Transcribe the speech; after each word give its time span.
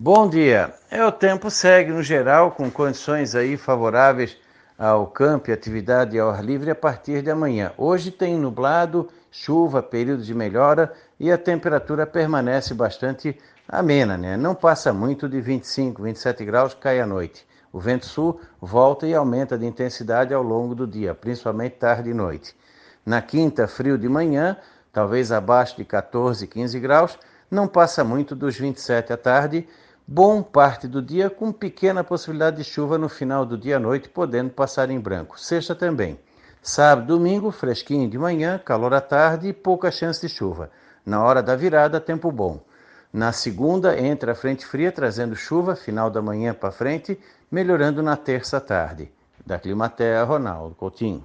Bom 0.00 0.28
dia. 0.28 0.72
É, 0.92 1.04
o 1.04 1.10
tempo 1.10 1.50
segue 1.50 1.90
no 1.90 2.04
geral 2.04 2.52
com 2.52 2.70
condições 2.70 3.34
aí 3.34 3.56
favoráveis 3.56 4.36
ao 4.78 5.08
campo 5.08 5.50
e 5.50 5.52
atividade 5.52 6.16
ao 6.16 6.30
ar 6.30 6.44
livre 6.44 6.70
a 6.70 6.74
partir 6.76 7.20
de 7.20 7.32
amanhã. 7.32 7.72
Hoje 7.76 8.12
tem 8.12 8.38
nublado, 8.38 9.08
chuva, 9.28 9.82
período 9.82 10.22
de 10.22 10.32
melhora 10.32 10.92
e 11.18 11.32
a 11.32 11.36
temperatura 11.36 12.06
permanece 12.06 12.74
bastante 12.74 13.36
amena, 13.68 14.16
né? 14.16 14.36
Não 14.36 14.54
passa 14.54 14.92
muito 14.92 15.28
de 15.28 15.40
25, 15.40 16.00
27 16.00 16.44
graus, 16.44 16.74
cai 16.74 17.00
à 17.00 17.06
noite. 17.06 17.44
O 17.72 17.80
vento 17.80 18.06
sul 18.06 18.40
volta 18.60 19.04
e 19.04 19.12
aumenta 19.12 19.58
de 19.58 19.66
intensidade 19.66 20.32
ao 20.32 20.44
longo 20.44 20.76
do 20.76 20.86
dia, 20.86 21.12
principalmente 21.12 21.72
tarde 21.72 22.10
e 22.10 22.14
noite. 22.14 22.54
Na 23.04 23.20
quinta, 23.20 23.66
frio 23.66 23.98
de 23.98 24.08
manhã, 24.08 24.58
talvez 24.92 25.32
abaixo 25.32 25.76
de 25.76 25.84
14, 25.84 26.46
15 26.46 26.78
graus, 26.78 27.18
não 27.50 27.66
passa 27.66 28.04
muito 28.04 28.36
dos 28.36 28.56
27 28.56 29.12
à 29.12 29.16
tarde, 29.16 29.66
bom 30.10 30.42
parte 30.42 30.88
do 30.88 31.02
dia 31.02 31.28
com 31.28 31.52
pequena 31.52 32.02
possibilidade 32.02 32.56
de 32.56 32.64
chuva 32.64 32.96
no 32.96 33.10
final 33.10 33.44
do 33.44 33.58
dia 33.58 33.76
à 33.76 33.78
noite, 33.78 34.08
podendo 34.08 34.48
passar 34.48 34.88
em 34.88 34.98
branco. 34.98 35.38
Sexta 35.38 35.74
também. 35.74 36.18
Sábado, 36.62 37.08
domingo, 37.08 37.50
fresquinho 37.50 38.08
de 38.08 38.16
manhã, 38.16 38.58
calor 38.58 38.94
à 38.94 39.02
tarde 39.02 39.48
e 39.48 39.52
pouca 39.52 39.90
chance 39.90 40.26
de 40.26 40.32
chuva. 40.32 40.70
Na 41.04 41.22
hora 41.22 41.42
da 41.42 41.54
virada, 41.54 42.00
tempo 42.00 42.32
bom. 42.32 42.58
Na 43.12 43.32
segunda, 43.32 44.00
entra 44.00 44.32
a 44.32 44.34
frente 44.34 44.64
fria 44.64 44.90
trazendo 44.90 45.36
chuva, 45.36 45.76
final 45.76 46.10
da 46.10 46.22
manhã 46.22 46.54
para 46.54 46.72
frente, 46.72 47.18
melhorando 47.50 48.02
na 48.02 48.16
terça 48.16 48.58
tarde. 48.58 49.12
Da 49.44 49.58
Climatea, 49.58 50.24
Ronaldo 50.24 50.74
Coutinho. 50.74 51.22